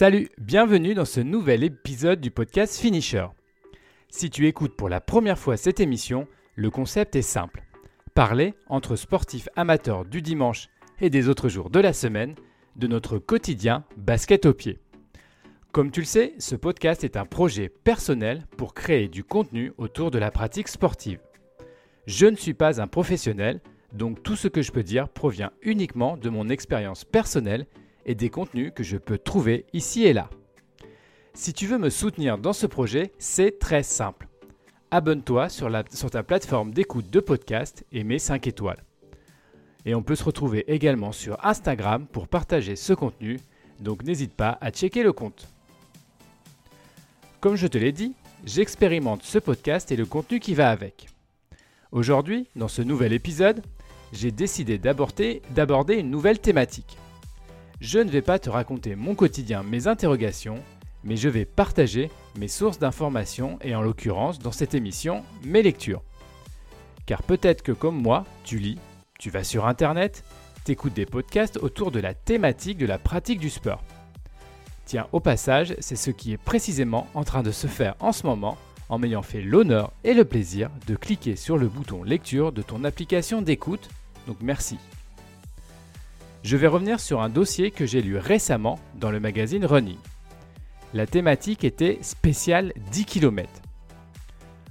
[0.00, 3.26] Salut, bienvenue dans ce nouvel épisode du podcast Finisher.
[4.08, 7.62] Si tu écoutes pour la première fois cette émission, le concept est simple.
[8.14, 10.68] Parler entre sportifs amateurs du dimanche
[11.02, 12.34] et des autres jours de la semaine
[12.76, 14.78] de notre quotidien basket au pied.
[15.70, 20.10] Comme tu le sais, ce podcast est un projet personnel pour créer du contenu autour
[20.10, 21.20] de la pratique sportive.
[22.06, 23.60] Je ne suis pas un professionnel,
[23.92, 27.66] donc tout ce que je peux dire provient uniquement de mon expérience personnelle
[28.06, 30.30] et des contenus que je peux trouver ici et là.
[31.34, 34.28] Si tu veux me soutenir dans ce projet, c'est très simple.
[34.90, 35.70] Abonne-toi sur,
[36.10, 38.84] ta plateforme d'écoute de podcast et mets 5 étoiles.
[39.86, 43.38] Et on peut se retrouver également sur Instagram pour partager ce contenu,
[43.78, 45.48] donc n'hésite pas à checker le compte.
[47.40, 48.14] Comme je te l'ai dit,
[48.44, 51.06] j'expérimente ce podcast et le contenu qui va avec.
[51.92, 53.62] Aujourd'hui, dans ce nouvel épisode,
[54.12, 56.98] j'ai décidé d'aborder une nouvelle thématique.
[57.80, 60.62] Je ne vais pas te raconter mon quotidien, mes interrogations,
[61.02, 66.02] mais je vais partager mes sources d'informations et en l'occurrence dans cette émission, mes lectures.
[67.06, 68.78] Car peut-être que comme moi, tu lis,
[69.18, 70.24] tu vas sur Internet,
[70.64, 73.82] t'écoutes des podcasts autour de la thématique de la pratique du sport.
[74.84, 78.26] Tiens, au passage, c'est ce qui est précisément en train de se faire en ce
[78.26, 78.58] moment
[78.90, 82.84] en m'ayant fait l'honneur et le plaisir de cliquer sur le bouton lecture de ton
[82.84, 83.88] application d'écoute,
[84.26, 84.76] donc merci.
[86.42, 89.98] Je vais revenir sur un dossier que j'ai lu récemment dans le magazine Running.
[90.94, 93.50] La thématique était spéciale 10 km.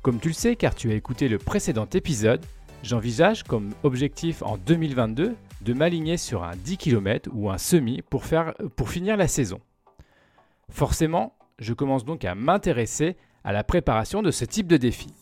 [0.00, 2.44] Comme tu le sais car tu as écouté le précédent épisode,
[2.82, 8.24] j'envisage comme objectif en 2022 de m'aligner sur un 10 km ou un semi pour,
[8.74, 9.60] pour finir la saison.
[10.70, 15.12] Forcément, je commence donc à m'intéresser à la préparation de ce type de défi.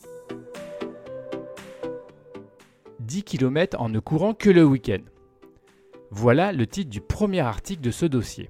[3.01, 5.03] 10 km en ne courant que le week-end.
[6.11, 8.49] Voilà le titre du premier article de ce dossier.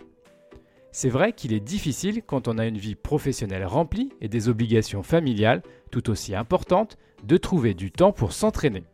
[0.93, 5.03] C'est vrai qu'il est difficile quand on a une vie professionnelle remplie et des obligations
[5.03, 8.85] familiales tout aussi importantes de trouver du temps pour s'entraîner.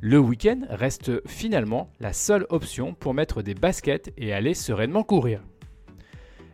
[0.00, 5.42] Le week-end reste finalement la seule option pour mettre des baskets et aller sereinement courir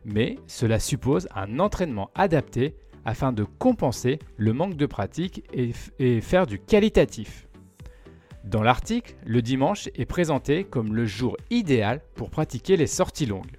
[0.05, 6.47] mais cela suppose un entraînement adapté afin de compenser le manque de pratique et, faire
[6.47, 7.49] du qualitatif.
[8.45, 13.59] Dans l'article, le dimanche est présenté comme le jour idéal pour pratiquer les sorties longues.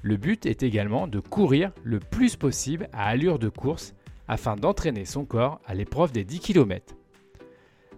[0.00, 3.94] Le but est également de courir le plus possible à allure de course
[4.28, 6.94] afin d'entraîner son corps à l'épreuve des 10 km.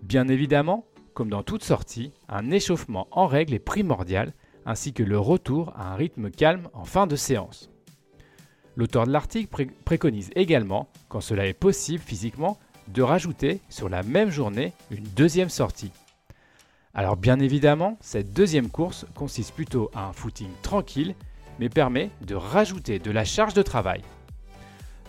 [0.02, 0.84] Bien évidemment,
[1.14, 4.34] comme dans toute sortie, un échauffement en règle est primordial
[4.66, 7.70] ainsi que le retour à un rythme calme en fin de séance.
[8.76, 12.58] L'auteur de l'article préconise également, quand cela est possible physiquement,
[12.88, 15.92] de rajouter sur la même journée une deuxième sortie.
[16.94, 21.14] Alors bien évidemment, cette deuxième course consiste plutôt à un footing tranquille,
[21.58, 24.02] mais permet de rajouter de la charge de travail.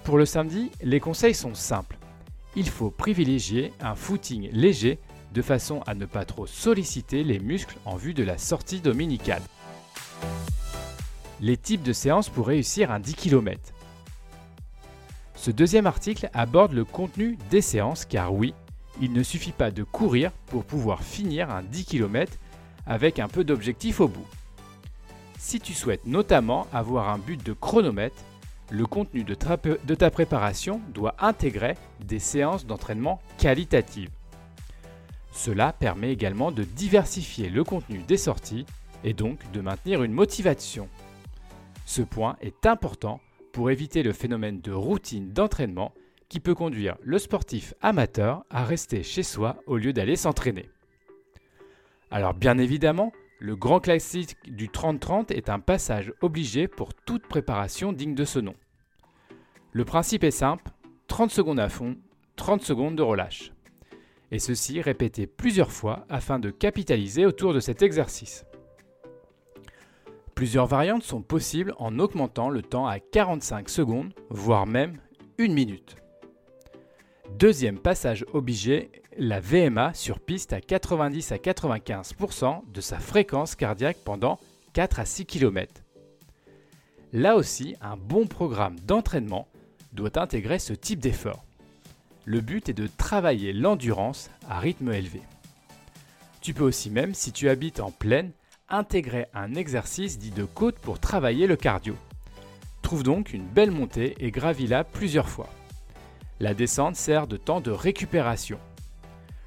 [0.04, 1.98] Pour le samedi, les conseils sont simples.
[2.56, 5.00] Il faut privilégier un footing léger
[5.34, 9.42] de façon à ne pas trop solliciter les muscles en vue de la sortie dominicale.
[11.42, 13.75] Les types de séances pour réussir un 10 km.
[15.46, 18.56] Ce deuxième article aborde le contenu des séances car oui,
[19.00, 22.34] il ne suffit pas de courir pour pouvoir finir un 10 km
[22.88, 24.26] avec un peu d'objectif au bout.
[25.38, 28.16] Si tu souhaites notamment avoir un but de chronomètre,
[28.72, 34.10] le contenu de, ta préparation doit intégrer des séances d'entraînement qualitatives.
[35.32, 38.66] Cela permet également de diversifier le contenu des sorties
[39.04, 40.90] et donc de maintenir une motivation.
[41.86, 43.20] Ce point est important
[43.56, 45.94] pour éviter le phénomène de routine d'entraînement
[46.28, 50.68] qui peut conduire le sportif amateur à rester chez soi au lieu d'aller s'entraîner.
[52.12, 57.94] Alors bien évidemment, le grand classique du 30-30 est un passage obligé pour toute préparation
[57.94, 58.56] digne de ce nom.
[59.72, 60.70] Le principe est simple,
[61.08, 61.96] 30 secondes à fond,
[62.36, 63.54] 30 secondes de relâche
[64.32, 68.46] et ceci répété plusieurs fois afin de capitaliser autour de cet exercice.
[70.36, 75.00] Plusieurs variantes sont possibles en augmentant le temps à 45 secondes, voire même
[75.38, 75.96] une minute.
[77.40, 84.00] Deuxième passage obligé, la VMA sur piste à 90 à 95% de sa fréquence cardiaque
[84.04, 84.38] pendant
[84.74, 85.74] 4 à 6 km.
[87.14, 89.48] Là aussi, un bon programme d'entraînement
[89.94, 91.46] doit intégrer ce type d'effort.
[92.26, 95.22] Le but est de travailler l'endurance à rythme élevé.
[96.42, 98.32] Tu peux aussi même, si tu habites en plaine,
[98.70, 101.96] intégrer un exercice dit de côte pour travailler le cardio.
[102.82, 105.50] Trouve donc une belle montée et gravis-la plusieurs fois.
[106.40, 108.60] La descente sert de temps de récupération.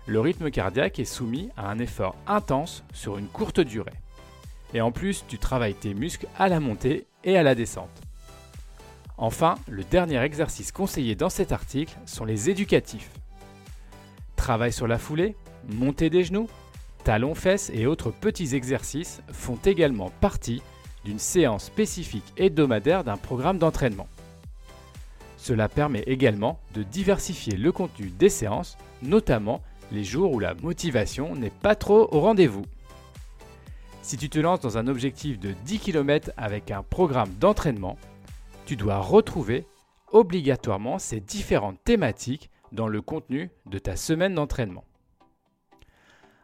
[0.06, 3.92] Le rythme cardiaque est soumis à un effort intense sur une courte durée.
[4.72, 8.02] Et en plus, tu travailles tes muscles à la montée et à la descente.
[9.18, 13.10] Enfin, le dernier exercice conseillé dans cet article sont les éducatifs.
[14.36, 15.36] Travail sur la foulée,
[15.68, 16.48] montée des genoux,
[17.08, 20.60] talons fesses et autres petits exercices font également partie
[21.06, 24.08] d'une séance spécifique hebdomadaire d'un programme d'entraînement.
[25.38, 31.34] Cela permet également de diversifier le contenu des séances, notamment les jours où la motivation
[31.34, 32.66] n'est pas trop au rendez-vous.
[34.02, 37.96] Si tu te lances dans un objectif de 10 km avec un programme d'entraînement,
[38.66, 39.64] tu dois retrouver
[40.12, 44.84] obligatoirement ces différentes thématiques dans le contenu de ta semaine d'entraînement.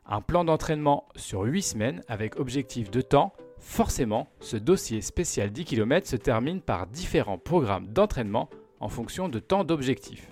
[0.07, 5.65] Un plan d'entraînement sur 8 semaines avec objectif de temps, forcément, ce dossier spécial 10
[5.65, 10.29] km se termine par différents programmes d'entraînement en fonction de temps d'objectifs.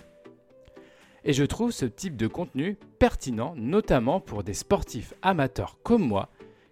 [1.25, 6.29] Et je trouve ce type de contenu pertinent notamment pour des sportifs amateurs comme moi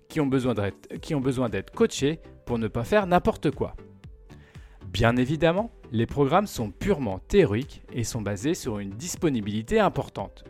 [0.09, 3.77] qui ont besoin d'être coachés pour ne pas faire n'importe quoi.
[4.85, 10.45] Bien évidemment, les programmes sont purement théoriques et sont basés sur une disponibilité importante.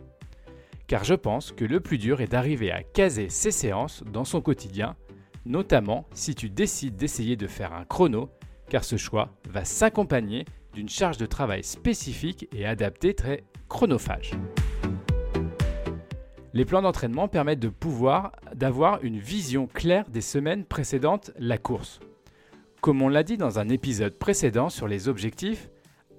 [0.91, 4.41] Car je pense que le plus dur est d'arriver à caser ces séances dans son
[4.41, 4.97] quotidien,
[5.45, 8.29] notamment si tu décides d'essayer de faire un chrono,
[8.67, 10.43] car ce choix va s'accompagner
[10.73, 14.31] d'une charge de travail spécifique et adaptée très chronophage.
[16.51, 22.01] Les plans d'entraînement permettent de pouvoir d'avoir une vision claire des semaines précédentes la course.
[22.81, 25.69] Comme on l'a dit dans un épisode précédent sur les objectifs,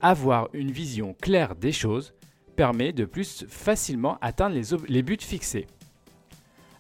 [0.01, 2.15] avoir une vision claire des choses
[2.55, 4.57] permet de plus facilement atteindre
[4.89, 5.67] les, buts fixés.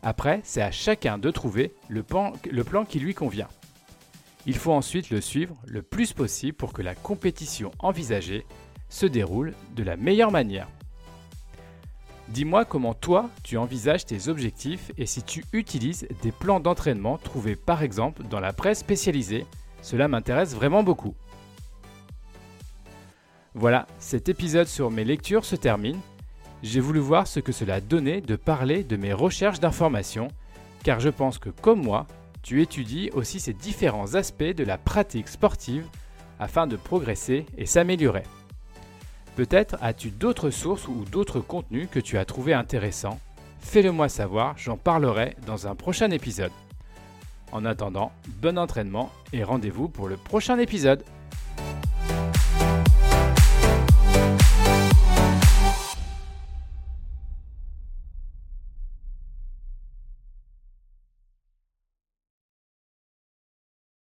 [0.02, 3.48] Après, c'est à chacun de trouver le plan qui lui convient.
[4.44, 8.44] Il faut ensuite le suivre le plus possible pour que la compétition envisagée
[8.88, 10.68] se déroule de la meilleure manière.
[12.28, 17.56] Dis-moi comment toi tu envisages tes objectifs et si tu utilises des plans d'entraînement trouvés
[17.56, 19.46] par exemple dans la presse spécialisée.
[19.80, 21.14] Cela m'intéresse vraiment beaucoup.
[23.54, 26.00] Voilà, cet épisode sur mes lectures se termine.
[26.62, 30.28] J'ai voulu voir ce que cela donnait de parler de mes recherches d'informations,
[30.84, 32.06] car je pense que comme moi,
[32.42, 35.86] tu étudies aussi ces différents aspects de la pratique sportive
[36.40, 38.24] afin de progresser et s'améliorer.
[39.36, 43.20] Peut-être as-tu d'autres sources ou d'autres contenus que tu as trouvé intéressants.
[43.60, 46.52] Fais-le moi savoir, j'en parlerai dans un prochain épisode.
[47.52, 51.04] En attendant, bon entraînement et rendez-vous pour le prochain épisode.